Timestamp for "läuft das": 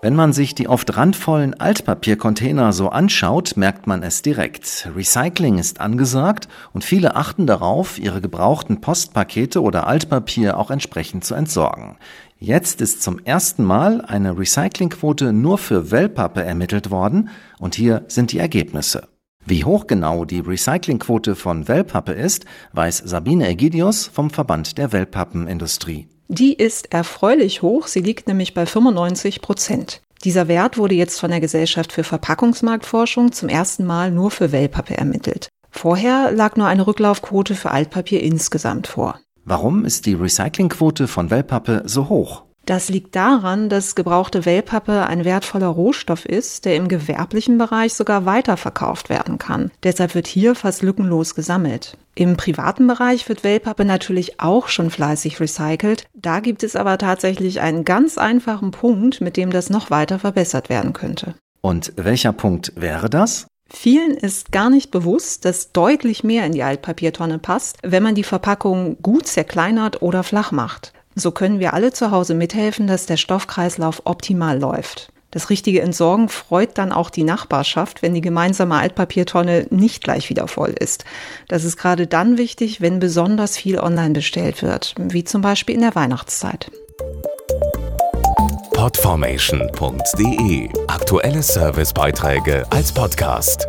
74.58-75.50